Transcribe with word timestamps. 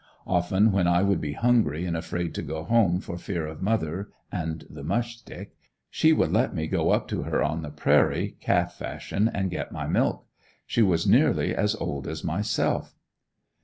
Often 0.25 0.71
when 0.71 0.87
I 0.87 1.03
would 1.03 1.21
be 1.21 1.33
hungry 1.33 1.85
and 1.85 1.95
afraid 1.95 2.33
to 2.33 2.41
go 2.41 2.63
home 2.63 3.01
for 3.01 3.19
fear 3.19 3.45
of 3.45 3.61
mother 3.61 4.09
and 4.31 4.65
the 4.67 4.83
mush 4.83 5.17
stick, 5.17 5.53
she 5.91 6.11
would 6.11 6.31
let 6.31 6.55
me 6.55 6.65
go 6.65 6.89
up 6.89 7.07
to 7.09 7.21
her 7.21 7.43
on 7.43 7.61
the 7.61 7.69
prairie 7.69 8.35
calf 8.39 8.73
fashion 8.75 9.29
and 9.31 9.51
get 9.51 9.71
my 9.71 9.85
milk. 9.85 10.25
She 10.65 10.81
was 10.81 11.05
nearly 11.05 11.53
as 11.53 11.75
old 11.75 12.07
as 12.07 12.23
myself. 12.23 12.95